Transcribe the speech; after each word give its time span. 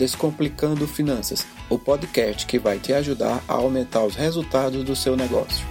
Descomplicando 0.00 0.88
Finanças, 0.88 1.46
o 1.68 1.78
podcast 1.78 2.46
que 2.46 2.58
vai 2.58 2.78
te 2.78 2.90
ajudar 2.90 3.44
a 3.46 3.52
aumentar 3.52 4.02
os 4.02 4.16
resultados 4.16 4.82
do 4.82 4.96
seu 4.96 5.14
negócio. 5.14 5.68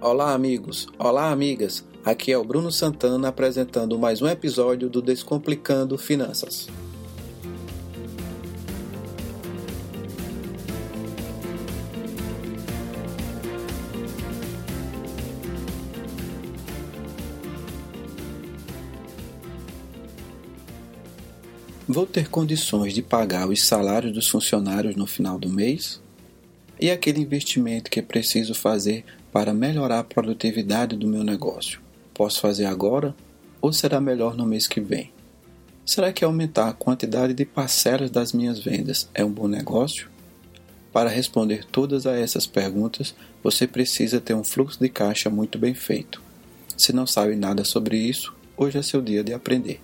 Olá, 0.00 0.32
amigos! 0.32 0.88
Olá, 0.98 1.30
amigas! 1.30 1.89
Aqui 2.02 2.32
é 2.32 2.38
o 2.38 2.42
Bruno 2.42 2.72
Santana 2.72 3.28
apresentando 3.28 3.98
mais 3.98 4.22
um 4.22 4.26
episódio 4.26 4.88
do 4.88 5.02
Descomplicando 5.02 5.98
Finanças. 5.98 6.66
Vou 21.86 22.06
ter 22.06 22.30
condições 22.30 22.94
de 22.94 23.02
pagar 23.02 23.46
os 23.46 23.62
salários 23.62 24.14
dos 24.14 24.26
funcionários 24.26 24.96
no 24.96 25.06
final 25.06 25.38
do 25.38 25.50
mês? 25.50 26.00
E 26.80 26.90
aquele 26.90 27.20
investimento 27.20 27.90
que 27.90 28.00
preciso 28.00 28.54
fazer 28.54 29.04
para 29.30 29.52
melhorar 29.52 29.98
a 29.98 30.04
produtividade 30.04 30.96
do 30.96 31.06
meu 31.06 31.22
negócio? 31.22 31.89
Posso 32.20 32.38
fazer 32.38 32.66
agora 32.66 33.16
ou 33.62 33.72
será 33.72 33.98
melhor 33.98 34.36
no 34.36 34.44
mês 34.44 34.68
que 34.68 34.78
vem? 34.78 35.10
Será 35.86 36.12
que 36.12 36.22
aumentar 36.22 36.68
a 36.68 36.74
quantidade 36.74 37.32
de 37.32 37.46
parcelas 37.46 38.10
das 38.10 38.34
minhas 38.34 38.60
vendas 38.60 39.08
é 39.14 39.24
um 39.24 39.32
bom 39.32 39.48
negócio? 39.48 40.10
Para 40.92 41.08
responder 41.08 41.64
todas 41.64 42.06
a 42.06 42.14
essas 42.14 42.46
perguntas, 42.46 43.14
você 43.42 43.66
precisa 43.66 44.20
ter 44.20 44.34
um 44.34 44.44
fluxo 44.44 44.78
de 44.78 44.90
caixa 44.90 45.30
muito 45.30 45.58
bem 45.58 45.72
feito. 45.72 46.22
Se 46.76 46.92
não 46.92 47.06
sabe 47.06 47.36
nada 47.36 47.64
sobre 47.64 47.96
isso, 47.96 48.36
hoje 48.54 48.76
é 48.76 48.82
seu 48.82 49.00
dia 49.00 49.24
de 49.24 49.32
aprender. 49.32 49.80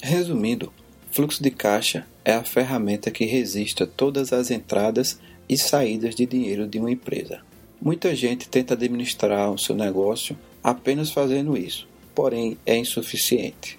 Resumindo, 0.00 0.72
fluxo 1.10 1.42
de 1.42 1.50
caixa 1.50 2.06
é 2.24 2.32
a 2.32 2.44
ferramenta 2.44 3.10
que 3.10 3.26
registra 3.26 3.86
todas 3.86 4.32
as 4.32 4.50
entradas 4.50 5.20
e 5.46 5.58
saídas 5.58 6.14
de 6.14 6.24
dinheiro 6.24 6.66
de 6.66 6.78
uma 6.78 6.90
empresa. 6.90 7.42
Muita 7.78 8.16
gente 8.16 8.48
tenta 8.48 8.72
administrar 8.72 9.50
o 9.52 9.58
seu 9.58 9.76
negócio 9.76 10.34
apenas 10.64 11.10
fazendo 11.10 11.58
isso, 11.58 11.86
porém 12.14 12.56
é 12.64 12.74
insuficiente. 12.74 13.78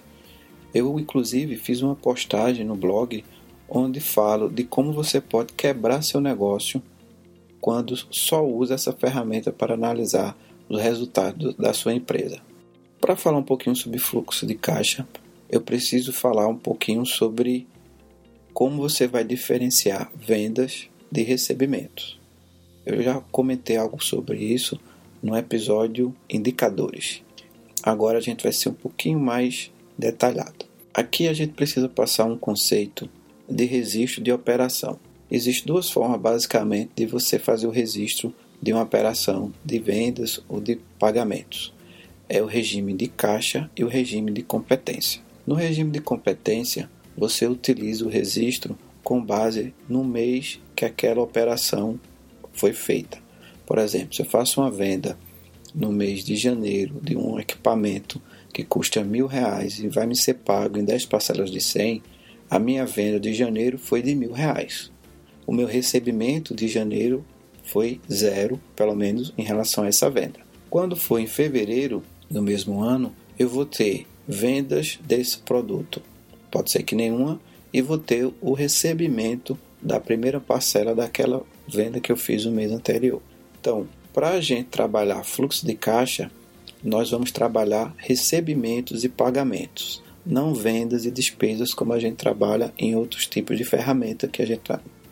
Eu, 0.72 1.00
inclusive, 1.00 1.56
fiz 1.56 1.82
uma 1.82 1.96
postagem 1.96 2.64
no 2.64 2.76
blog 2.76 3.24
onde 3.68 3.98
falo 3.98 4.48
de 4.48 4.62
como 4.62 4.92
você 4.92 5.20
pode 5.20 5.52
quebrar 5.54 6.02
seu 6.02 6.20
negócio 6.20 6.80
quando 7.60 7.96
só 8.10 8.46
usa 8.46 8.74
essa 8.74 8.92
ferramenta 8.92 9.50
para 9.50 9.74
analisar 9.74 10.36
os 10.68 10.80
resultados 10.80 11.54
da 11.56 11.72
sua 11.72 11.92
empresa. 11.92 12.40
Para 13.00 13.16
falar 13.16 13.38
um 13.38 13.42
pouquinho 13.42 13.74
sobre 13.74 13.98
fluxo 13.98 14.46
de 14.46 14.54
caixa, 14.54 15.06
eu 15.50 15.60
preciso 15.60 16.12
falar 16.12 16.46
um 16.46 16.56
pouquinho 16.56 17.04
sobre 17.04 17.66
como 18.52 18.76
você 18.76 19.08
vai 19.08 19.24
diferenciar 19.24 20.10
vendas 20.14 20.88
de 21.10 21.22
recebimentos. 21.22 22.20
Eu 22.84 23.02
já 23.02 23.20
comentei 23.32 23.76
algo 23.76 24.02
sobre 24.02 24.38
isso 24.38 24.78
no 25.22 25.36
episódio 25.36 26.14
Indicadores. 26.28 27.22
Agora 27.82 28.18
a 28.18 28.20
gente 28.20 28.42
vai 28.42 28.52
ser 28.52 28.68
um 28.68 28.74
pouquinho 28.74 29.18
mais 29.18 29.70
detalhado. 29.98 30.66
Aqui 30.92 31.28
a 31.28 31.32
gente 31.32 31.52
precisa 31.52 31.88
passar 31.88 32.24
um 32.24 32.38
conceito 32.38 33.08
de 33.48 33.64
registro 33.64 34.22
de 34.22 34.32
operação. 34.32 34.98
Existem 35.30 35.66
duas 35.66 35.90
formas 35.90 36.20
basicamente 36.20 36.90
de 36.96 37.06
você 37.06 37.38
fazer 37.38 37.66
o 37.66 37.70
registro 37.70 38.34
de 38.60 38.72
uma 38.72 38.82
operação 38.82 39.52
de 39.64 39.78
vendas 39.78 40.40
ou 40.48 40.60
de 40.60 40.76
pagamentos. 40.98 41.74
É 42.28 42.42
o 42.42 42.46
regime 42.46 42.92
de 42.94 43.08
caixa 43.08 43.70
e 43.76 43.84
o 43.84 43.88
regime 43.88 44.30
de 44.32 44.42
competência. 44.42 45.20
No 45.46 45.54
regime 45.54 45.90
de 45.90 46.00
competência, 46.00 46.90
você 47.16 47.46
utiliza 47.46 48.04
o 48.04 48.08
registro 48.08 48.76
com 49.04 49.24
base 49.24 49.72
no 49.88 50.02
mês 50.02 50.60
que 50.74 50.84
aquela 50.84 51.22
operação 51.22 52.00
foi 52.52 52.72
feita. 52.72 53.25
Por 53.66 53.78
exemplo, 53.78 54.14
se 54.14 54.22
eu 54.22 54.26
faço 54.26 54.60
uma 54.60 54.70
venda 54.70 55.18
no 55.74 55.90
mês 55.90 56.24
de 56.24 56.36
janeiro 56.36 56.98
de 57.02 57.16
um 57.16 57.38
equipamento 57.38 58.22
que 58.52 58.64
custa 58.64 59.04
mil 59.04 59.26
reais 59.26 59.78
e 59.80 59.88
vai 59.88 60.06
me 60.06 60.16
ser 60.16 60.34
pago 60.34 60.78
em 60.78 60.84
10 60.84 61.06
parcelas 61.06 61.50
de 61.50 61.60
100, 61.60 62.02
a 62.48 62.58
minha 62.58 62.86
venda 62.86 63.18
de 63.18 63.34
janeiro 63.34 63.76
foi 63.76 64.00
de 64.00 64.14
mil 64.14 64.32
reais. 64.32 64.90
O 65.46 65.52
meu 65.52 65.66
recebimento 65.66 66.54
de 66.54 66.68
janeiro 66.68 67.24
foi 67.64 68.00
zero, 68.10 68.60
pelo 68.74 68.94
menos 68.94 69.34
em 69.36 69.42
relação 69.42 69.84
a 69.84 69.88
essa 69.88 70.08
venda. 70.08 70.40
Quando 70.70 70.96
for 70.96 71.18
em 71.18 71.26
fevereiro 71.26 72.02
do 72.30 72.40
mesmo 72.40 72.80
ano, 72.80 73.12
eu 73.38 73.48
vou 73.48 73.66
ter 73.66 74.06
vendas 74.26 74.98
desse 75.04 75.38
produto. 75.38 76.00
Pode 76.50 76.70
ser 76.70 76.82
que 76.82 76.94
nenhuma, 76.94 77.40
e 77.72 77.82
vou 77.82 77.98
ter 77.98 78.32
o 78.40 78.52
recebimento 78.52 79.58
da 79.82 80.00
primeira 80.00 80.40
parcela 80.40 80.94
daquela 80.94 81.44
venda 81.68 82.00
que 82.00 82.10
eu 82.10 82.16
fiz 82.16 82.44
no 82.44 82.52
mês 82.52 82.72
anterior. 82.72 83.20
Então, 83.66 83.88
para 84.14 84.28
a 84.30 84.40
gente 84.40 84.68
trabalhar 84.68 85.24
fluxo 85.24 85.66
de 85.66 85.74
caixa, 85.74 86.30
nós 86.84 87.10
vamos 87.10 87.32
trabalhar 87.32 87.92
recebimentos 87.98 89.02
e 89.02 89.08
pagamentos, 89.08 90.00
não 90.24 90.54
vendas 90.54 91.04
e 91.04 91.10
despesas 91.10 91.74
como 91.74 91.92
a 91.92 91.98
gente 91.98 92.14
trabalha 92.14 92.72
em 92.78 92.94
outros 92.94 93.26
tipos 93.26 93.58
de 93.58 93.64
ferramenta 93.64 94.28
que 94.28 94.40
a 94.40 94.46
gente 94.46 94.62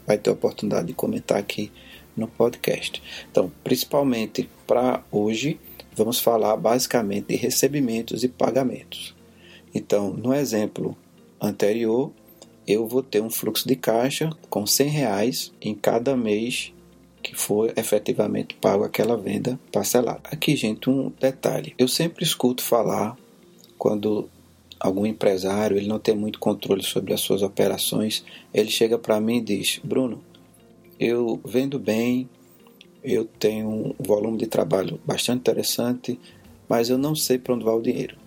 vai 0.07 0.17
ter 0.17 0.31
a 0.31 0.35
oportunidade 0.35 0.87
de 0.87 0.93
comentar 0.93 1.37
aqui 1.37 1.73
no 2.17 2.29
podcast. 2.29 3.03
Então, 3.29 3.51
principalmente 3.65 4.49
para 4.69 5.03
hoje, 5.11 5.59
vamos 5.93 6.21
falar 6.21 6.57
basicamente 6.57 7.31
de 7.31 7.35
recebimentos 7.35 8.23
e 8.23 8.29
pagamentos. 8.29 9.17
Então, 9.75 10.13
no 10.13 10.33
exemplo 10.33 10.97
anterior, 11.41 12.13
eu 12.69 12.87
vou 12.87 13.03
ter 13.03 13.21
um 13.21 13.31
fluxo 13.31 13.67
de 13.67 13.75
caixa 13.75 14.31
com 14.49 14.65
100 14.65 14.89
reais 14.91 15.53
em 15.61 15.75
cada 15.75 16.17
mês 16.17 16.73
que 17.25 17.35
for 17.35 17.73
efetivamente 17.77 18.55
pago 18.55 18.85
aquela 18.85 19.17
venda 19.17 19.59
parcelada. 19.73 20.21
Aqui, 20.25 20.55
gente, 20.55 20.91
um 20.91 21.11
detalhe. 21.19 21.75
Eu 21.79 21.89
sempre 21.89 22.23
escuto 22.23 22.63
falar 22.63 23.17
quando 23.79 24.29
algum 24.79 25.07
empresário 25.07 25.77
ele 25.77 25.89
não 25.89 25.99
tem 25.99 26.15
muito 26.15 26.39
controle 26.39 26.83
sobre 26.83 27.15
as 27.15 27.21
suas 27.21 27.43
operações, 27.43 28.25
ele 28.53 28.71
chega 28.71 28.99
para 28.99 29.21
mim 29.21 29.39
e 29.39 29.41
diz: 29.41 29.81
"Bruno, 29.83 30.23
eu 31.01 31.41
vendo 31.45 31.79
bem, 31.79 32.29
eu 33.03 33.25
tenho 33.25 33.69
um 33.69 33.95
volume 33.99 34.39
de 34.39 34.47
trabalho 34.47 35.01
bastante 35.05 35.41
interessante, 35.41 36.21
mas 36.69 36.91
eu 36.91 36.99
não 36.99 37.17
sei 37.17 37.39
para 37.39 37.55
onde 37.55 37.65
vai 37.65 37.75
o 37.75 37.83
dinheiro 37.83 38.25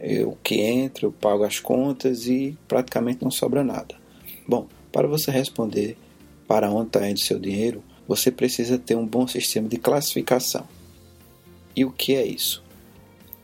eu 0.00 0.36
que 0.42 0.62
entro, 0.62 1.08
eu 1.08 1.12
pago 1.12 1.44
as 1.44 1.60
contas 1.60 2.26
e 2.26 2.56
praticamente 2.66 3.22
não 3.22 3.30
sobra 3.30 3.62
nada. 3.62 3.94
Bom, 4.48 4.66
para 4.90 5.06
você 5.06 5.30
responder 5.30 5.96
para 6.48 6.70
onde 6.70 6.86
está 6.86 7.08
indo 7.08 7.20
seu 7.20 7.38
dinheiro, 7.38 7.84
você 8.10 8.28
precisa 8.28 8.76
ter 8.76 8.96
um 8.96 9.06
bom 9.06 9.24
sistema 9.24 9.68
de 9.68 9.76
classificação. 9.76 10.66
E 11.76 11.84
o 11.84 11.92
que 11.92 12.16
é 12.16 12.26
isso? 12.26 12.60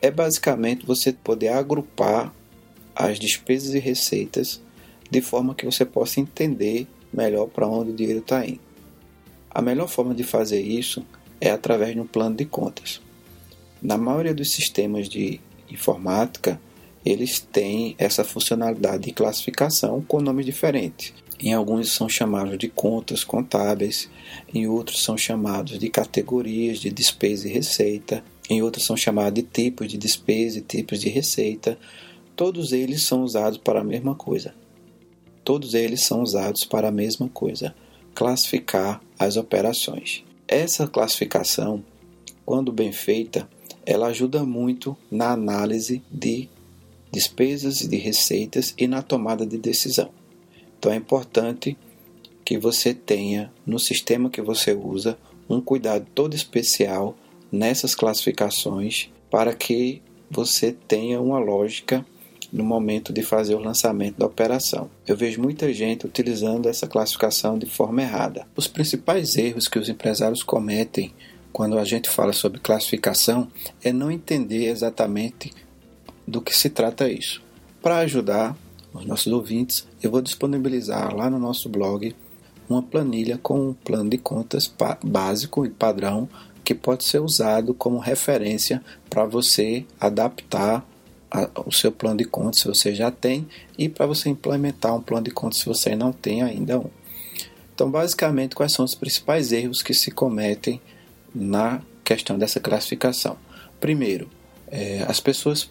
É 0.02 0.10
basicamente 0.10 0.84
você 0.84 1.12
poder 1.12 1.50
agrupar 1.50 2.34
as 2.92 3.16
despesas 3.16 3.74
e 3.74 3.78
receitas 3.78 4.60
de 5.08 5.20
forma 5.20 5.54
que 5.54 5.64
você 5.64 5.84
possa 5.84 6.18
entender 6.18 6.88
melhor 7.12 7.46
para 7.46 7.68
onde 7.68 7.92
o 7.92 7.94
dinheiro 7.94 8.18
está 8.18 8.44
indo. 8.44 8.58
A 9.48 9.62
melhor 9.62 9.86
forma 9.86 10.12
de 10.12 10.24
fazer 10.24 10.60
isso 10.60 11.06
é 11.40 11.48
através 11.48 11.94
de 11.94 12.00
um 12.00 12.06
plano 12.06 12.34
de 12.34 12.44
contas. 12.44 13.00
Na 13.80 13.96
maioria 13.96 14.34
dos 14.34 14.50
sistemas 14.50 15.08
de 15.08 15.40
informática, 15.70 16.60
eles 17.04 17.38
têm 17.38 17.94
essa 17.98 18.24
funcionalidade 18.24 19.04
de 19.04 19.12
classificação 19.12 20.02
com 20.02 20.20
nomes 20.20 20.44
diferentes. 20.44 21.14
Em 21.38 21.52
alguns 21.52 21.92
são 21.92 22.08
chamados 22.08 22.56
de 22.56 22.68
contas 22.68 23.22
contábeis, 23.22 24.08
em 24.54 24.66
outros 24.66 25.02
são 25.02 25.18
chamados 25.18 25.78
de 25.78 25.90
categorias 25.90 26.78
de 26.78 26.90
despesa 26.90 27.46
e 27.46 27.52
receita, 27.52 28.24
em 28.48 28.62
outros 28.62 28.86
são 28.86 28.96
chamados 28.96 29.34
de 29.34 29.42
tipos 29.42 29.88
de 29.88 29.98
despesa 29.98 30.58
e 30.58 30.62
tipos 30.62 31.00
de 31.00 31.08
receita. 31.08 31.78
Todos 32.34 32.72
eles 32.72 33.02
são 33.02 33.22
usados 33.22 33.58
para 33.58 33.80
a 33.80 33.84
mesma 33.84 34.14
coisa. 34.14 34.54
Todos 35.44 35.74
eles 35.74 36.02
são 36.02 36.22
usados 36.22 36.64
para 36.64 36.88
a 36.88 36.92
mesma 36.92 37.28
coisa: 37.28 37.74
classificar 38.14 39.00
as 39.18 39.36
operações. 39.36 40.24
Essa 40.48 40.86
classificação, 40.86 41.84
quando 42.44 42.72
bem 42.72 42.92
feita, 42.92 43.48
ela 43.84 44.06
ajuda 44.06 44.44
muito 44.44 44.96
na 45.10 45.32
análise 45.32 46.02
de 46.10 46.48
despesas 47.12 47.80
e 47.80 47.88
de 47.88 47.96
receitas 47.96 48.74
e 48.78 48.86
na 48.86 49.02
tomada 49.02 49.44
de 49.44 49.58
decisão. 49.58 50.10
Então 50.86 50.94
é 50.94 50.98
importante 50.98 51.76
que 52.44 52.56
você 52.56 52.94
tenha 52.94 53.52
no 53.66 53.76
sistema 53.76 54.30
que 54.30 54.40
você 54.40 54.72
usa 54.72 55.18
um 55.50 55.60
cuidado 55.60 56.06
todo 56.14 56.32
especial 56.32 57.16
nessas 57.50 57.92
classificações 57.92 59.10
para 59.28 59.52
que 59.52 60.00
você 60.30 60.70
tenha 60.70 61.20
uma 61.20 61.40
lógica 61.40 62.06
no 62.52 62.62
momento 62.62 63.12
de 63.12 63.24
fazer 63.24 63.56
o 63.56 63.58
lançamento 63.58 64.16
da 64.16 64.26
operação. 64.26 64.88
Eu 65.08 65.16
vejo 65.16 65.42
muita 65.42 65.74
gente 65.74 66.06
utilizando 66.06 66.68
essa 66.68 66.86
classificação 66.86 67.58
de 67.58 67.66
forma 67.66 68.02
errada. 68.02 68.46
Os 68.54 68.68
principais 68.68 69.36
erros 69.36 69.66
que 69.66 69.80
os 69.80 69.88
empresários 69.88 70.44
cometem 70.44 71.12
quando 71.52 71.80
a 71.80 71.84
gente 71.84 72.08
fala 72.08 72.32
sobre 72.32 72.60
classificação 72.60 73.48
é 73.82 73.92
não 73.92 74.08
entender 74.08 74.66
exatamente 74.66 75.52
do 76.24 76.40
que 76.40 76.56
se 76.56 76.70
trata 76.70 77.10
isso. 77.10 77.42
Para 77.82 77.98
ajudar 77.98 78.56
os 78.96 79.06
nossos 79.06 79.32
ouvintes, 79.32 79.86
eu 80.02 80.10
vou 80.10 80.20
disponibilizar 80.20 81.14
lá 81.14 81.30
no 81.30 81.38
nosso 81.38 81.68
blog 81.68 82.14
uma 82.68 82.82
planilha 82.82 83.38
com 83.38 83.68
um 83.70 83.72
plano 83.72 84.10
de 84.10 84.18
contas 84.18 84.72
básico 85.04 85.64
e 85.64 85.70
padrão 85.70 86.28
que 86.64 86.74
pode 86.74 87.04
ser 87.04 87.20
usado 87.20 87.72
como 87.72 87.98
referência 87.98 88.82
para 89.08 89.24
você 89.24 89.84
adaptar 90.00 90.84
a, 91.30 91.48
o 91.64 91.72
seu 91.72 91.92
plano 91.92 92.18
de 92.18 92.24
contas 92.24 92.60
se 92.60 92.68
você 92.68 92.94
já 92.94 93.10
tem 93.10 93.46
e 93.78 93.88
para 93.88 94.06
você 94.06 94.28
implementar 94.28 94.94
um 94.94 95.00
plano 95.00 95.24
de 95.24 95.30
contas 95.30 95.58
se 95.60 95.66
você 95.66 95.94
não 95.94 96.12
tem 96.12 96.42
ainda 96.42 96.78
um. 96.78 96.90
Então, 97.74 97.90
basicamente, 97.90 98.56
quais 98.56 98.72
são 98.72 98.84
os 98.84 98.94
principais 98.94 99.52
erros 99.52 99.82
que 99.82 99.92
se 99.94 100.10
cometem 100.10 100.80
na 101.34 101.82
questão 102.02 102.38
dessa 102.38 102.58
classificação? 102.58 103.36
Primeiro, 103.78 104.28
é, 104.68 105.04
as 105.06 105.20
pessoas 105.20 105.70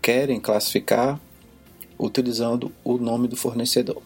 querem 0.00 0.40
classificar 0.40 1.20
utilizando 1.98 2.72
o 2.84 2.98
nome 2.98 3.28
do 3.28 3.36
fornecedor. 3.36 4.02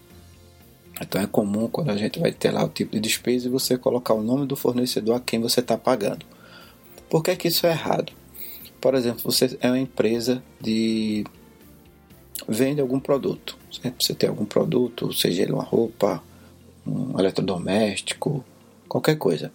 Então 1.00 1.20
é 1.20 1.26
comum 1.26 1.69
quando 1.69 1.90
a 1.90 1.96
gente 1.96 2.19
vai 2.19 2.32
ter 2.32 2.50
lá 2.50 2.64
o 2.64 2.69
tipo 2.69 2.92
de 2.92 3.00
despesa 3.00 3.46
e 3.46 3.50
você 3.50 3.78
colocar 3.78 4.14
o 4.14 4.22
nome 4.22 4.46
do 4.46 4.56
fornecedor 4.56 5.16
a 5.16 5.20
quem 5.20 5.40
você 5.40 5.60
está 5.60 5.78
pagando. 5.78 6.26
Por 7.08 7.22
que, 7.22 7.34
que 7.37 7.48
isso 7.48 7.66
é 7.66 7.70
errado? 7.70 8.12
Por 8.81 8.94
exemplo, 8.94 9.22
você 9.25 9.58
é 9.60 9.69
uma 9.69 9.78
empresa 9.78 10.42
de 10.60 11.25
vende 12.48 12.81
algum 12.81 13.00
produto. 13.00 13.58
Certo? 13.70 14.04
Você 14.04 14.14
tem 14.14 14.28
algum 14.28 14.44
produto, 14.44 15.12
seja 15.12 15.43
ele 15.43 15.52
uma 15.52 15.62
roupa, 15.62 16.22
um 16.86 17.19
eletrodoméstico, 17.19 18.44
qualquer 18.88 19.16
coisa. 19.16 19.52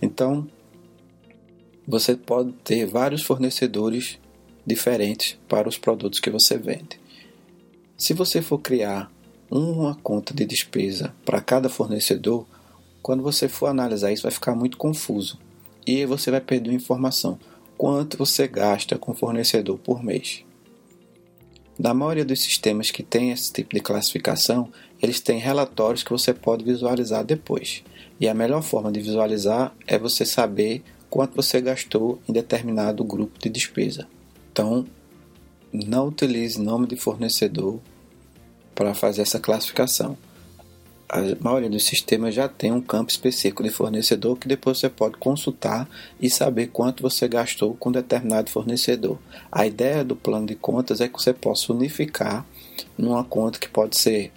Então, 0.00 0.46
você 1.86 2.14
pode 2.14 2.52
ter 2.64 2.86
vários 2.86 3.22
fornecedores 3.22 4.18
diferentes 4.66 5.38
para 5.48 5.68
os 5.68 5.78
produtos 5.78 6.20
que 6.20 6.30
você 6.30 6.56
vende. 6.56 7.00
Se 7.98 8.14
você 8.14 8.40
for 8.40 8.60
criar 8.60 9.10
uma 9.50 9.92
conta 9.96 10.32
de 10.32 10.46
despesa 10.46 11.12
para 11.24 11.40
cada 11.40 11.68
fornecedor, 11.68 12.46
quando 13.02 13.24
você 13.24 13.48
for 13.48 13.66
analisar 13.66 14.12
isso 14.12 14.22
vai 14.22 14.30
ficar 14.30 14.54
muito 14.54 14.76
confuso 14.76 15.36
e 15.84 16.06
você 16.06 16.30
vai 16.30 16.40
perder 16.40 16.72
informação 16.72 17.36
quanto 17.76 18.16
você 18.16 18.46
gasta 18.46 18.96
com 18.96 19.12
fornecedor 19.12 19.78
por 19.78 20.00
mês. 20.00 20.44
Na 21.76 21.92
maioria 21.92 22.24
dos 22.24 22.40
sistemas 22.40 22.92
que 22.92 23.02
tem 23.02 23.32
esse 23.32 23.52
tipo 23.52 23.74
de 23.74 23.80
classificação, 23.80 24.68
eles 25.02 25.18
têm 25.18 25.40
relatórios 25.40 26.04
que 26.04 26.12
você 26.12 26.32
pode 26.32 26.64
visualizar 26.64 27.24
depois. 27.24 27.82
E 28.20 28.28
a 28.28 28.34
melhor 28.34 28.62
forma 28.62 28.92
de 28.92 29.00
visualizar 29.00 29.74
é 29.88 29.98
você 29.98 30.24
saber 30.24 30.84
quanto 31.10 31.34
você 31.34 31.60
gastou 31.60 32.20
em 32.28 32.32
determinado 32.32 33.02
grupo 33.02 33.40
de 33.40 33.48
despesa. 33.48 34.06
Então, 34.52 34.86
não 35.72 36.08
utilize 36.08 36.60
nome 36.60 36.86
de 36.86 36.96
fornecedor 36.96 37.80
para 38.74 38.94
fazer 38.94 39.22
essa 39.22 39.40
classificação. 39.40 40.16
A 41.08 41.20
maioria 41.40 41.70
dos 41.70 41.84
sistemas 41.84 42.34
já 42.34 42.48
tem 42.48 42.70
um 42.70 42.82
campo 42.82 43.10
específico 43.10 43.62
de 43.62 43.70
fornecedor 43.70 44.36
que 44.36 44.46
depois 44.46 44.78
você 44.78 44.90
pode 44.90 45.16
consultar 45.16 45.88
e 46.20 46.28
saber 46.28 46.66
quanto 46.66 47.02
você 47.02 47.26
gastou 47.26 47.74
com 47.74 47.90
determinado 47.90 48.50
fornecedor. 48.50 49.18
A 49.50 49.66
ideia 49.66 50.04
do 50.04 50.14
plano 50.14 50.46
de 50.46 50.54
contas 50.54 51.00
é 51.00 51.08
que 51.08 51.14
você 51.14 51.32
possa 51.32 51.72
unificar 51.72 52.44
numa 52.96 53.24
conta 53.24 53.58
que 53.58 53.68
pode 53.68 53.96
ser 53.96 54.30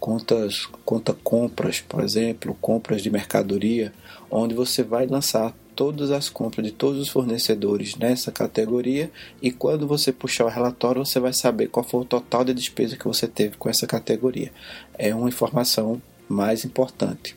contas, 0.00 0.66
conta 0.84 1.12
compras, 1.12 1.80
por 1.80 2.02
exemplo, 2.02 2.56
compras 2.62 3.02
de 3.02 3.10
mercadoria, 3.10 3.92
onde 4.30 4.54
você 4.54 4.82
vai 4.82 5.06
lançar 5.06 5.54
todas 5.76 6.10
as 6.10 6.30
compras 6.30 6.66
de 6.66 6.72
todos 6.72 6.98
os 7.00 7.10
fornecedores 7.10 7.96
nessa 7.96 8.32
categoria 8.32 9.10
e 9.42 9.52
quando 9.52 9.86
você 9.86 10.10
puxar 10.10 10.46
o 10.46 10.48
relatório 10.48 11.04
você 11.04 11.20
vai 11.20 11.34
saber 11.34 11.68
qual 11.68 11.84
foi 11.84 12.00
o 12.00 12.04
total 12.04 12.42
de 12.42 12.54
despesa 12.54 12.96
que 12.96 13.04
você 13.04 13.28
teve 13.28 13.58
com 13.58 13.68
essa 13.68 13.86
categoria. 13.86 14.50
É 14.98 15.14
uma 15.14 15.28
informação 15.28 16.00
mais 16.26 16.64
importante 16.64 17.36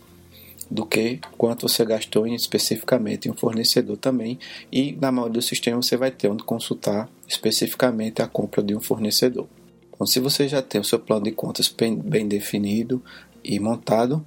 do 0.71 0.85
que 0.85 1.19
quanto 1.37 1.67
você 1.67 1.83
gastou 1.83 2.25
em, 2.25 2.33
especificamente 2.33 3.27
em 3.27 3.31
um 3.31 3.35
fornecedor 3.35 3.97
também 3.97 4.39
e 4.71 4.93
na 4.93 5.11
maioria 5.11 5.33
dos 5.33 5.45
sistemas 5.45 5.85
você 5.85 5.97
vai 5.97 6.09
ter 6.09 6.29
onde 6.29 6.43
consultar 6.43 7.09
especificamente 7.27 8.21
a 8.21 8.27
compra 8.27 8.63
de 8.63 8.73
um 8.73 8.79
fornecedor. 8.79 9.47
Então, 9.93 10.07
se 10.07 10.19
você 10.19 10.47
já 10.47 10.61
tem 10.61 10.79
o 10.79 10.83
seu 10.83 10.97
plano 10.97 11.25
de 11.25 11.31
contas 11.31 11.67
bem, 11.67 11.93
bem 11.93 12.25
definido 12.25 13.03
e 13.43 13.59
montado, 13.59 14.25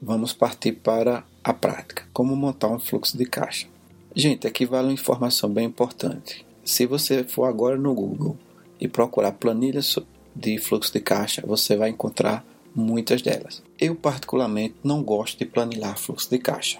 vamos 0.00 0.34
partir 0.34 0.72
para 0.72 1.24
a 1.42 1.52
prática. 1.52 2.04
Como 2.12 2.36
montar 2.36 2.68
um 2.68 2.78
fluxo 2.78 3.16
de 3.16 3.24
caixa. 3.24 3.66
Gente, 4.14 4.46
aqui 4.46 4.66
vale 4.66 4.88
uma 4.88 4.94
informação 4.94 5.50
bem 5.50 5.66
importante. 5.66 6.44
Se 6.64 6.86
você 6.86 7.24
for 7.24 7.44
agora 7.44 7.76
no 7.76 7.94
Google 7.94 8.36
e 8.80 8.86
procurar 8.86 9.32
planilhas 9.32 9.98
de 10.34 10.58
fluxo 10.58 10.92
de 10.92 11.00
caixa, 11.00 11.42
você 11.46 11.76
vai 11.76 11.90
encontrar 11.90 12.44
muitas 12.74 13.22
delas. 13.22 13.62
Eu 13.80 13.94
particularmente 13.94 14.74
não 14.82 15.02
gosto 15.02 15.38
de 15.38 15.46
planilhar 15.46 15.98
fluxo 15.98 16.30
de 16.30 16.38
caixa. 16.38 16.78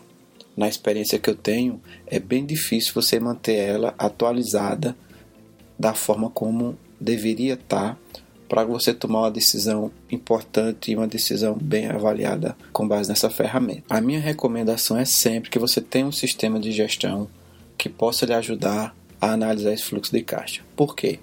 Na 0.56 0.69
experiência 0.69 1.19
que 1.19 1.31
eu 1.31 1.35
tenho, 1.35 1.81
é 2.06 2.19
bem 2.19 2.44
difícil 2.44 2.93
você 2.94 3.19
manter 3.19 3.56
ela 3.56 3.94
atualizada 3.99 4.97
da 5.79 5.94
forma 5.94 6.31
como 6.31 6.79
deveria 7.00 7.55
estar 7.55 7.99
para 8.52 8.64
você 8.64 8.93
tomar 8.93 9.20
uma 9.20 9.31
decisão 9.31 9.90
importante 10.10 10.93
e 10.93 10.94
uma 10.94 11.06
decisão 11.06 11.56
bem 11.58 11.87
avaliada 11.87 12.54
com 12.70 12.87
base 12.87 13.08
nessa 13.08 13.31
ferramenta. 13.31 13.84
A 13.88 13.99
minha 13.99 14.20
recomendação 14.20 14.99
é 14.99 15.06
sempre 15.06 15.49
que 15.49 15.58
você 15.58 15.81
tenha 15.81 16.04
um 16.04 16.12
sistema 16.12 16.60
de 16.60 16.70
gestão 16.70 17.31
que 17.78 17.88
possa 17.88 18.26
lhe 18.26 18.34
ajudar 18.34 18.94
a 19.19 19.32
analisar 19.32 19.72
esse 19.72 19.84
fluxo 19.84 20.12
de 20.12 20.22
caixa. 20.22 20.60
Por 20.76 20.94
quê? 20.94 21.19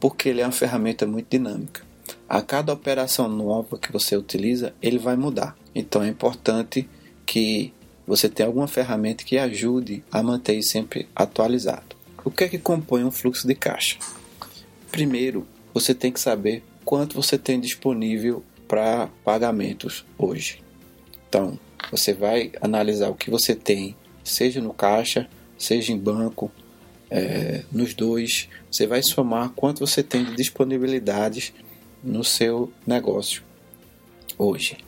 Porque 0.00 0.28
ele 0.28 0.40
é 0.40 0.44
uma 0.44 0.50
ferramenta 0.50 1.06
muito 1.06 1.28
dinâmica. 1.30 1.82
A 2.28 2.42
cada 2.42 2.72
operação 2.72 3.28
nova 3.28 3.78
que 3.78 3.92
você 3.92 4.16
utiliza, 4.16 4.74
ele 4.82 4.98
vai 4.98 5.14
mudar. 5.14 5.56
Então 5.76 6.02
é 6.02 6.08
importante 6.08 6.88
que 7.24 7.72
você 8.04 8.28
tenha 8.28 8.48
alguma 8.48 8.66
ferramenta 8.66 9.22
que 9.22 9.38
ajude 9.38 10.02
a 10.10 10.24
manter 10.24 10.60
sempre 10.60 11.08
atualizado. 11.14 11.94
O 12.24 12.32
que 12.32 12.42
é 12.42 12.48
que 12.48 12.58
compõe 12.58 13.04
um 13.04 13.12
fluxo 13.12 13.46
de 13.46 13.54
caixa? 13.54 13.96
Primeiro, 14.90 15.46
você 15.74 15.92
tem 15.92 16.12
que 16.12 16.20
saber 16.20 16.62
quanto 16.84 17.20
você 17.20 17.36
tem 17.36 17.58
disponível 17.58 18.44
para 18.68 19.08
pagamentos 19.24 20.06
hoje. 20.16 20.62
Então, 21.28 21.58
você 21.90 22.12
vai 22.12 22.52
analisar 22.60 23.10
o 23.10 23.14
que 23.14 23.28
você 23.28 23.56
tem, 23.56 23.96
seja 24.22 24.60
no 24.60 24.72
caixa, 24.72 25.28
seja 25.58 25.92
em 25.92 25.98
banco, 25.98 26.50
é, 27.10 27.62
nos 27.72 27.92
dois. 27.92 28.48
Você 28.70 28.86
vai 28.86 29.02
somar 29.02 29.50
quanto 29.50 29.84
você 29.84 30.02
tem 30.02 30.24
de 30.24 30.36
disponibilidades 30.36 31.52
no 32.02 32.22
seu 32.22 32.72
negócio 32.86 33.42
hoje. 34.38 34.78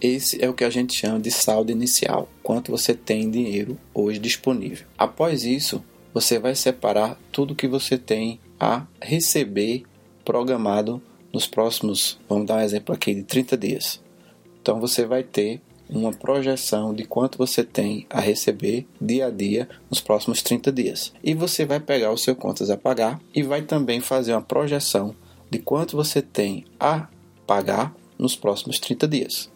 Esse 0.00 0.44
é 0.44 0.48
o 0.48 0.54
que 0.54 0.64
a 0.64 0.70
gente 0.70 0.94
chama 0.94 1.20
de 1.20 1.30
saldo 1.30 1.72
inicial, 1.72 2.28
quanto 2.42 2.70
você 2.70 2.94
tem 2.94 3.30
dinheiro 3.30 3.78
hoje 3.94 4.18
disponível. 4.18 4.86
Após 4.98 5.44
isso, 5.44 5.82
você 6.12 6.38
vai 6.38 6.54
separar 6.54 7.18
tudo 7.30 7.54
que 7.54 7.66
você 7.66 7.96
tem 7.96 8.38
a 8.60 8.86
receber 9.00 9.84
programado 10.24 11.00
nos 11.32 11.46
próximos, 11.46 12.18
vamos 12.28 12.46
dar 12.46 12.56
um 12.56 12.60
exemplo 12.60 12.94
aqui, 12.94 13.14
de 13.14 13.22
30 13.22 13.56
dias. 13.56 14.00
Então 14.60 14.78
você 14.80 15.06
vai 15.06 15.22
ter 15.22 15.60
uma 15.88 16.12
projeção 16.12 16.94
de 16.94 17.04
quanto 17.04 17.36
você 17.36 17.62
tem 17.62 18.06
a 18.08 18.20
receber 18.20 18.86
dia 19.00 19.26
a 19.26 19.30
dia 19.30 19.68
nos 19.90 20.00
próximos 20.00 20.42
30 20.42 20.72
dias. 20.72 21.12
E 21.22 21.34
você 21.34 21.64
vai 21.64 21.80
pegar 21.80 22.10
o 22.10 22.18
seu 22.18 22.34
contas 22.34 22.70
a 22.70 22.76
pagar 22.76 23.20
e 23.34 23.42
vai 23.42 23.62
também 23.62 24.00
fazer 24.00 24.32
uma 24.32 24.42
projeção 24.42 25.14
de 25.50 25.58
quanto 25.58 25.96
você 25.96 26.22
tem 26.22 26.64
a 26.80 27.08
pagar 27.46 27.94
nos 28.18 28.34
próximos 28.34 28.78
30 28.78 29.06
dias. 29.08 29.50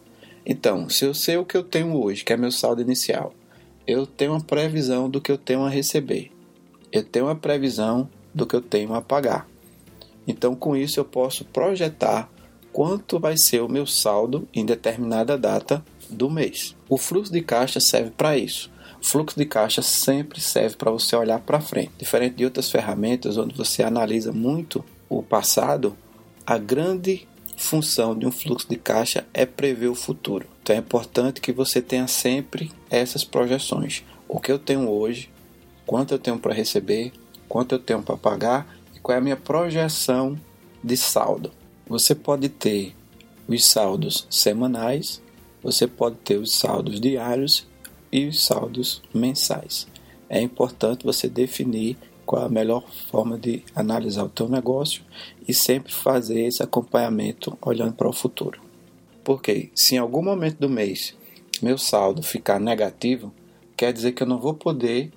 Então, 0.44 0.88
se 0.88 1.04
eu 1.04 1.14
sei 1.14 1.37
o 1.37 1.44
que 1.44 1.56
eu 1.56 1.62
tenho 1.62 2.00
hoje, 2.00 2.25
que 2.25 2.32
é 2.32 2.37
meu 2.37 2.50
saldo 2.50 2.82
inicial, 2.82 3.32
eu 3.87 4.06
tenho 4.06 4.32
uma 4.32 4.40
previsão 4.40 5.08
do 5.08 5.20
que 5.20 5.32
eu 5.32 5.38
tenho 5.38 5.62
a 5.62 5.70
receber. 5.70 6.30
Eu 6.92 7.02
tenho 7.02 7.26
uma 7.26 7.35
previsão 7.35 8.08
do 8.35 8.46
que 8.46 8.54
eu 8.54 8.61
tenho 8.61 8.94
a 8.94 9.00
pagar. 9.00 9.49
Então, 10.26 10.54
com 10.54 10.76
isso, 10.76 10.99
eu 10.99 11.04
posso 11.04 11.45
projetar 11.45 12.30
quanto 12.73 13.18
vai 13.18 13.37
ser 13.38 13.62
o 13.62 13.68
meu 13.68 13.87
saldo 13.87 14.47
em 14.52 14.64
determinada 14.64 15.38
data 15.38 15.85
do 16.11 16.28
mês. 16.28 16.76
O 16.88 16.99
fluxo 16.99 17.33
de 17.33 17.40
caixa 17.40 17.80
serve 17.80 18.11
para 18.11 18.37
isso. 18.37 18.71
O 19.00 19.06
fluxo 19.06 19.38
de 19.38 19.47
caixa 19.47 19.83
sempre 19.83 20.40
serve 20.40 20.76
para 20.76 20.90
você 20.90 21.16
olhar 21.16 21.40
para 21.40 21.61
frente. 21.61 21.92
Diferente 21.99 22.37
de 22.37 22.45
outras 22.45 22.71
ferramentas 22.71 23.37
onde 23.37 23.56
você 23.56 23.83
analisa 23.83 24.33
muito 24.33 24.85
o 25.09 25.23
passado, 25.23 25.97
a 26.47 26.59
grande 26.59 27.26
função 27.56 28.16
de 28.16 28.26
um 28.26 28.30
fluxo 28.30 28.68
de 28.68 28.76
caixa 28.76 29.26
é 29.33 29.47
prever 29.47 29.88
o 29.88 29.95
futuro. 29.95 30.47
Então 30.62 30.76
é 30.76 30.78
importante 30.78 31.40
que 31.40 31.52
você 31.52 31.80
tenha 31.80 32.06
sempre 32.06 32.71
essas 32.90 33.25
projeções. 33.25 34.04
O 34.28 34.40
que 34.40 34.52
eu 34.52 34.59
tenho 34.59 34.90
hoje, 34.90 35.30
quanto 35.87 36.12
eu 36.12 36.18
tenho 36.18 36.38
para 36.38 36.52
receber, 36.52 37.12
quanto 37.49 37.75
eu 37.75 37.78
tenho 37.78 38.02
para 38.02 38.16
pagar 38.16 38.75
qual 39.06 39.14
é 39.14 39.18
a 39.20 39.22
minha 39.22 39.36
projeção 39.36 40.36
de 40.82 40.96
saldo. 40.96 41.52
Você 41.86 42.12
pode 42.12 42.48
ter 42.48 42.92
os 43.46 43.64
saldos 43.64 44.26
semanais, 44.28 45.22
você 45.62 45.86
pode 45.86 46.16
ter 46.16 46.38
os 46.38 46.52
saldos 46.52 47.00
diários 47.00 47.68
e 48.10 48.26
os 48.26 48.44
saldos 48.44 49.00
mensais. 49.14 49.86
É 50.28 50.40
importante 50.42 51.04
você 51.04 51.28
definir 51.28 51.96
qual 52.25 52.46
a 52.46 52.48
melhor 52.48 52.82
forma 53.08 53.38
de 53.38 53.62
analisar 53.76 54.25
o 54.25 54.28
teu 54.28 54.48
negócio 54.48 55.04
e 55.46 55.54
sempre 55.54 55.92
fazer 55.92 56.40
esse 56.40 56.60
acompanhamento 56.60 57.56
olhando 57.62 57.92
para 57.92 58.08
o 58.08 58.12
futuro. 58.12 58.60
Porque 59.22 59.70
se 59.72 59.94
em 59.94 59.98
algum 59.98 60.20
momento 60.20 60.58
do 60.58 60.68
mês 60.68 61.14
meu 61.62 61.78
saldo 61.78 62.25
ficar 62.25 62.58
negativo, 62.58 63.32
quer 63.76 63.92
dizer 63.92 64.10
que 64.10 64.25
eu 64.25 64.26
não 64.26 64.40
vou 64.40 64.54
poder 64.54 65.12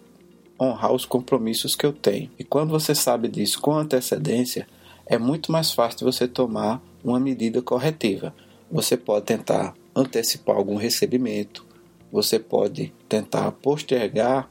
honrar 0.59 0.91
os 0.91 1.05
compromissos 1.05 1.75
que 1.75 1.85
eu 1.85 1.93
tenho. 1.93 2.29
E 2.37 2.43
quando 2.43 2.69
você 2.69 2.93
sabe 2.93 3.27
disso 3.27 3.61
com 3.61 3.73
antecedência, 3.73 4.67
é 5.05 5.17
muito 5.17 5.51
mais 5.51 5.71
fácil 5.71 6.11
você 6.11 6.27
tomar 6.27 6.81
uma 7.03 7.19
medida 7.19 7.61
corretiva. 7.61 8.33
Você 8.71 8.97
pode 8.97 9.25
tentar 9.25 9.73
antecipar 9.95 10.55
algum 10.55 10.75
recebimento, 10.75 11.65
você 12.11 12.37
pode 12.37 12.93
tentar 13.07 13.51
postergar 13.53 14.49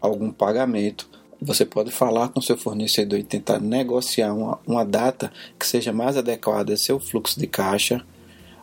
algum 0.00 0.30
pagamento, 0.30 1.08
você 1.40 1.64
pode 1.64 1.90
falar 1.90 2.28
com 2.28 2.40
seu 2.40 2.56
fornecedor 2.56 3.18
e 3.18 3.24
tentar 3.24 3.60
negociar 3.60 4.32
uma, 4.32 4.58
uma 4.66 4.84
data 4.84 5.32
que 5.58 5.66
seja 5.66 5.92
mais 5.92 6.16
adequada 6.16 6.72
ao 6.72 6.76
seu 6.76 6.98
fluxo 6.98 7.38
de 7.38 7.46
caixa, 7.46 8.04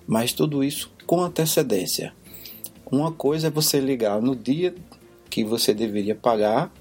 mas 0.06 0.34
tudo 0.34 0.64
isso 0.64 0.92
com 1.06 1.22
antecedência. 1.22 2.14
Uma 2.92 3.12
coisa 3.12 3.48
é 3.48 3.52
você 3.52 3.80
ligar 3.80 4.22
no 4.22 4.36
dia 4.36 4.76
que 5.36 5.44
você 5.44 5.74
deveria 5.74 6.16
pagar 6.16 6.72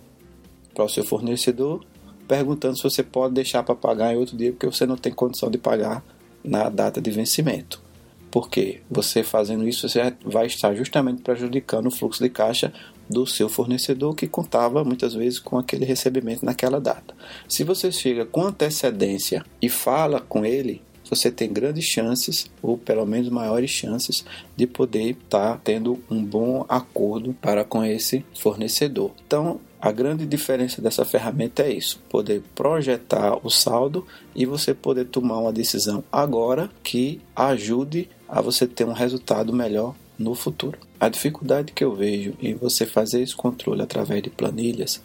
para 0.73 0.85
o 0.85 0.89
seu 0.89 1.03
fornecedor, 1.03 1.85
perguntando 2.29 2.77
se 2.77 2.85
você 2.85 3.03
pode 3.03 3.35
deixar 3.35 3.65
para 3.65 3.75
pagar 3.75 4.15
em 4.15 4.17
outro 4.17 4.37
dia 4.37 4.53
porque 4.53 4.67
você 4.67 4.87
não 4.87 4.97
tem 4.97 5.13
condição 5.13 5.51
de 5.51 5.59
pagar 5.59 6.05
na 6.45 6.69
data 6.69 7.01
de 7.01 7.11
vencimento. 7.11 7.83
Porque 8.31 8.81
você 8.89 9.25
fazendo 9.25 9.67
isso, 9.67 9.89
você 9.89 10.15
vai 10.25 10.47
estar 10.47 10.73
justamente 10.73 11.21
prejudicando 11.21 11.89
o 11.89 11.91
fluxo 11.91 12.23
de 12.23 12.31
caixa 12.31 12.73
do 13.11 13.27
seu 13.27 13.49
fornecedor 13.49 14.15
que 14.15 14.29
contava 14.29 14.85
muitas 14.85 15.15
vezes 15.15 15.41
com 15.41 15.59
aquele 15.59 15.85
recebimento 15.85 16.47
naquela 16.47 16.81
data. 16.81 17.13
Se 17.49 17.65
você 17.65 17.91
chega 17.91 18.25
com 18.25 18.45
antecedência 18.45 19.45
e 19.61 19.69
fala 19.69 20.21
com 20.21 20.45
ele, 20.47 20.81
você 21.15 21.31
tem 21.31 21.53
grandes 21.53 21.85
chances, 21.85 22.51
ou 22.63 22.77
pelo 22.77 23.07
menos 23.07 23.29
maiores 23.29 23.71
chances, 23.71 24.25
de 24.57 24.67
poder 24.67 25.11
estar 25.11 25.53
tá 25.53 25.61
tendo 25.63 26.03
um 26.11 26.23
bom 26.25 26.65
acordo 26.69 27.35
para 27.41 27.65
com 27.65 27.85
esse 27.85 28.25
fornecedor. 28.35 29.13
Então, 29.27 29.61
a 29.81 29.93
grande 29.93 30.25
diferença 30.25 30.81
dessa 30.81 31.05
ferramenta 31.05 31.63
é 31.63 31.73
isso: 31.73 32.03
poder 32.09 32.43
projetar 32.55 33.39
o 33.47 33.51
saldo 33.51 34.07
e 34.35 34.47
você 34.47 34.73
poder 34.73 35.05
tomar 35.07 35.39
uma 35.39 35.53
decisão 35.53 36.03
agora 36.11 36.71
que 36.83 37.21
ajude 37.37 38.09
a 38.29 38.41
você 38.41 38.67
ter 38.67 38.85
um 38.85 38.93
resultado 38.93 39.53
melhor 39.53 39.95
no 40.19 40.35
futuro. 40.35 40.79
A 40.99 41.09
dificuldade 41.09 41.73
que 41.73 41.85
eu 41.85 41.95
vejo 41.95 42.35
em 42.41 42.55
você 42.55 42.87
fazer 42.87 43.23
esse 43.23 43.35
controle 43.35 43.83
através 43.83 44.23
de 44.23 44.31
planilhas 44.31 45.03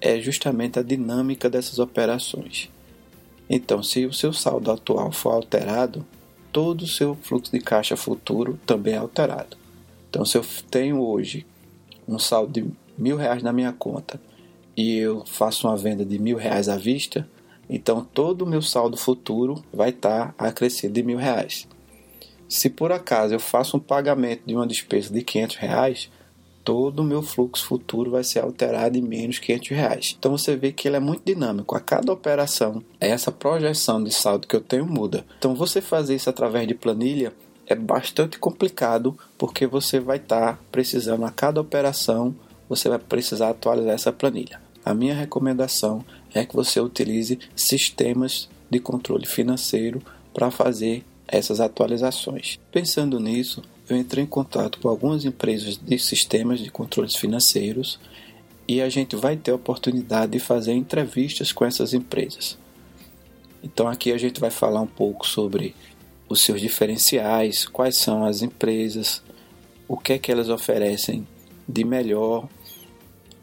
é 0.00 0.20
justamente 0.20 0.78
a 0.78 0.82
dinâmica 0.82 1.48
dessas 1.48 1.78
operações. 1.78 2.68
Então, 3.48 3.82
se 3.82 4.06
o 4.06 4.12
seu 4.12 4.32
saldo 4.32 4.70
atual 4.70 5.12
for 5.12 5.34
alterado, 5.34 6.06
todo 6.52 6.82
o 6.82 6.86
seu 6.86 7.14
fluxo 7.14 7.50
de 7.52 7.60
caixa 7.60 7.96
futuro 7.96 8.58
também 8.66 8.94
é 8.94 8.98
alterado. 8.98 9.56
Então, 10.08 10.24
se 10.24 10.36
eu 10.36 10.44
tenho 10.70 11.00
hoje 11.00 11.46
um 12.06 12.18
saldo 12.18 12.52
de 12.52 12.70
mil 12.96 13.16
reais 13.16 13.42
na 13.42 13.52
minha 13.52 13.72
conta 13.72 14.20
e 14.76 14.96
eu 14.96 15.24
faço 15.26 15.66
uma 15.66 15.76
venda 15.76 16.04
de 16.04 16.18
mil 16.18 16.36
reais 16.36 16.68
à 16.68 16.76
vista, 16.76 17.28
então 17.68 18.06
todo 18.12 18.42
o 18.42 18.46
meu 18.46 18.62
saldo 18.62 18.96
futuro 18.96 19.64
vai 19.72 19.90
estar 19.90 20.34
acrescido 20.38 20.94
de 20.94 21.02
mil 21.02 21.18
reais. 21.18 21.66
Se 22.48 22.68
por 22.68 22.92
acaso 22.92 23.34
eu 23.34 23.40
faço 23.40 23.78
um 23.78 23.80
pagamento 23.80 24.42
de 24.46 24.54
uma 24.54 24.66
despesa 24.66 25.12
de 25.12 25.22
500 25.22 25.56
reais, 25.56 26.10
todo 26.64 27.00
o 27.00 27.04
meu 27.04 27.22
fluxo 27.22 27.64
futuro 27.64 28.10
vai 28.10 28.24
ser 28.24 28.40
alterado 28.40 28.96
em 28.96 29.02
menos 29.02 29.38
500 29.38 29.68
reais. 29.68 30.16
Então 30.18 30.36
você 30.36 30.56
vê 30.56 30.72
que 30.72 30.88
ele 30.88 30.96
é 30.96 31.00
muito 31.00 31.22
dinâmico. 31.24 31.76
A 31.76 31.80
cada 31.80 32.12
operação, 32.12 32.82
essa 33.00 33.32
projeção 33.32 34.02
de 34.02 34.12
saldo 34.12 34.46
que 34.46 34.56
eu 34.56 34.60
tenho 34.60 34.86
muda. 34.86 35.24
Então 35.38 35.54
você 35.54 35.80
fazer 35.80 36.14
isso 36.14 36.30
através 36.30 36.66
de 36.66 36.74
planilha 36.74 37.32
é 37.66 37.74
bastante 37.74 38.38
complicado 38.38 39.16
porque 39.38 39.66
você 39.66 40.00
vai 40.00 40.16
estar 40.16 40.54
tá 40.54 40.58
precisando 40.70 41.24
a 41.24 41.30
cada 41.30 41.60
operação, 41.60 42.34
você 42.68 42.88
vai 42.88 42.98
precisar 42.98 43.50
atualizar 43.50 43.94
essa 43.94 44.12
planilha. 44.12 44.60
A 44.84 44.94
minha 44.94 45.14
recomendação 45.14 46.04
é 46.34 46.44
que 46.44 46.56
você 46.56 46.80
utilize 46.80 47.38
sistemas 47.54 48.48
de 48.68 48.80
controle 48.80 49.26
financeiro 49.26 50.02
para 50.32 50.50
fazer 50.50 51.04
essas 51.28 51.60
atualizações. 51.60 52.58
Pensando 52.70 53.20
nisso, 53.20 53.62
eu 53.88 53.96
entrei 53.96 54.24
em 54.24 54.26
contato 54.26 54.78
com 54.78 54.88
algumas 54.88 55.24
empresas 55.24 55.76
de 55.76 55.98
sistemas 55.98 56.60
de 56.60 56.70
controles 56.70 57.16
financeiros 57.16 57.98
e 58.66 58.80
a 58.80 58.88
gente 58.88 59.16
vai 59.16 59.36
ter 59.36 59.50
a 59.50 59.56
oportunidade 59.56 60.32
de 60.32 60.38
fazer 60.38 60.72
entrevistas 60.72 61.52
com 61.52 61.64
essas 61.64 61.92
empresas. 61.92 62.56
Então 63.62 63.88
aqui 63.88 64.12
a 64.12 64.18
gente 64.18 64.40
vai 64.40 64.50
falar 64.50 64.80
um 64.80 64.86
pouco 64.86 65.26
sobre 65.26 65.74
os 66.28 66.40
seus 66.40 66.60
diferenciais, 66.60 67.66
quais 67.66 67.96
são 67.96 68.24
as 68.24 68.42
empresas, 68.42 69.22
o 69.86 69.96
que 69.96 70.14
é 70.14 70.18
que 70.18 70.32
elas 70.32 70.48
oferecem 70.48 71.26
de 71.68 71.84
melhor 71.84 72.48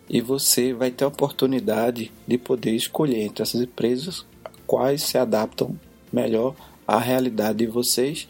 e 0.10 0.22
você 0.22 0.74
vai 0.74 0.90
ter 0.90 1.04
a 1.06 1.10
oportunidade 1.10 2.12
de 2.28 2.38
poder 2.38 2.72
escolher 2.72 3.22
entre 3.22 3.44
essas 3.44 3.62
empresas 3.62 4.26
quais 4.66 5.04
se 5.04 5.18
adaptam 5.18 5.80
melhor 6.12 6.56
a 6.88 6.98
realidade 6.98 7.60
de 7.60 7.68
vocês 7.68 8.28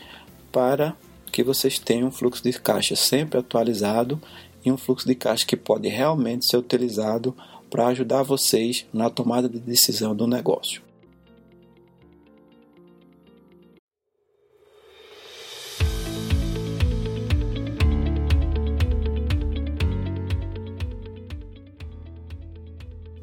para 0.51 0.95
que 1.29 1.43
vocês 1.43 1.79
tenham 1.79 2.07
um 2.07 2.11
fluxo 2.11 2.43
de 2.43 2.53
caixa 2.53 2.95
sempre 2.95 3.39
atualizado 3.39 4.21
e 4.63 4.71
um 4.71 4.77
fluxo 4.77 5.07
de 5.07 5.15
caixa 5.15 5.45
que 5.45 5.55
pode 5.55 5.87
realmente 5.87 6.45
ser 6.45 6.57
utilizado 6.57 7.35
para 7.69 7.87
ajudar 7.87 8.23
vocês 8.23 8.85
na 8.91 9.09
tomada 9.09 9.47
de 9.47 9.59
decisão 9.59 10.15
do 10.15 10.27
negócio. 10.27 10.81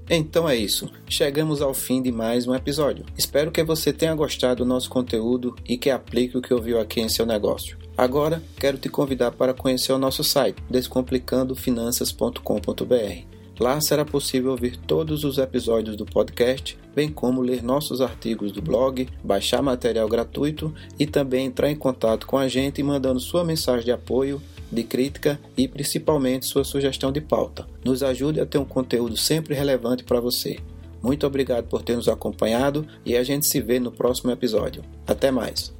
Então 0.09 0.49
é 0.49 0.55
isso, 0.55 0.89
chegamos 1.09 1.61
ao 1.61 1.75
fim 1.75 2.01
de 2.01 2.13
mais 2.13 2.47
um 2.47 2.55
episódio. 2.55 3.05
Espero 3.19 3.51
que 3.51 3.65
você 3.65 3.93
tenha 3.93 4.15
gostado 4.15 4.63
do 4.63 4.65
nosso 4.65 4.89
conteúdo 4.89 5.57
e 5.69 5.77
que 5.77 5.91
aplique 5.91 6.39
o 6.39 6.41
que 6.41 6.55
ouviu 6.55 6.81
aqui 6.81 7.01
em 7.01 7.09
seu 7.09 7.27
negócio. 7.27 7.77
Agora, 7.97 8.43
quero 8.59 8.77
te 8.77 8.89
convidar 8.89 9.33
para 9.33 9.55
conhecer 9.55 9.93
o 9.93 9.99
nosso 9.99 10.23
site, 10.23 10.63
descomplicandofinanças.com.br. 10.69 13.37
Lá 13.59 13.81
será 13.81 14.05
possível 14.05 14.51
ouvir 14.51 14.77
todos 14.77 15.25
os 15.25 15.39
episódios 15.39 15.97
do 15.97 16.05
podcast, 16.05 16.79
bem 16.95 17.09
como 17.09 17.41
ler 17.41 17.63
nossos 17.63 18.03
artigos 18.03 18.53
do 18.53 18.61
blog, 18.61 19.09
baixar 19.25 19.63
material 19.63 20.07
gratuito 20.09 20.75
e 20.99 21.07
também 21.07 21.47
entrar 21.47 21.71
em 21.71 21.77
contato 21.77 22.27
com 22.27 22.37
a 22.37 22.49
gente 22.49 22.83
mandando 22.83 23.19
sua 23.19 23.43
mensagem 23.43 23.87
de 23.87 23.93
apoio 23.93 24.43
de 24.71 24.83
crítica 24.83 25.41
e 25.57 25.67
principalmente 25.67 26.45
sua 26.45 26.65
sugestão 26.65 27.11
de 27.11 27.21
pauta. 27.21 27.67
Nos 27.85 28.03
ajude 28.03 28.41
a 28.41 28.47
ter 28.47 28.59
um 28.59 28.65
conteúdo 28.65 29.17
sempre 29.17 29.55
relevante 29.55 30.05
para 30.05 30.21
você. 30.21 30.59
Muito 31.03 31.27
obrigado 31.27 31.67
por 31.67 31.83
ter 31.83 31.97
nos 31.97 32.09
acompanhado 32.09 32.87
e 33.05 33.17
a 33.17 33.23
gente 33.23 33.47
se 33.47 33.61
vê 33.61 33.79
no 33.79 33.93
próximo 33.93 34.31
episódio. 34.31 34.83
Até 35.07 35.31
mais! 35.31 35.76